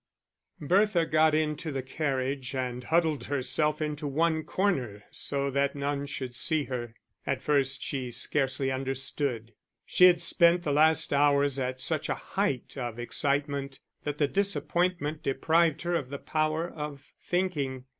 C._ 0.59 0.67
Bertha 0.67 1.05
got 1.05 1.35
into 1.35 1.71
the 1.71 1.83
carriage 1.83 2.55
and 2.55 2.85
huddled 2.85 3.25
herself 3.25 3.83
into 3.83 4.07
one 4.07 4.41
corner 4.43 5.03
so 5.11 5.51
that 5.51 5.75
none 5.75 6.07
should 6.07 6.35
see 6.35 6.63
her. 6.63 6.95
At 7.27 7.43
first 7.43 7.83
she 7.83 8.09
scarcely 8.09 8.71
understood; 8.71 9.53
she 9.85 10.05
had 10.05 10.19
spent 10.19 10.63
the 10.63 10.71
last 10.73 11.13
hours 11.13 11.59
at 11.59 11.81
such 11.81 12.09
a 12.09 12.15
height 12.15 12.75
of 12.77 12.97
excitement 12.97 13.79
that 14.03 14.17
the 14.17 14.27
disappointment 14.27 15.21
deprived 15.21 15.83
her 15.83 15.93
of 15.93 16.09
the 16.09 16.17
power 16.17 16.67
of 16.67 17.13
thinking. 17.19 17.85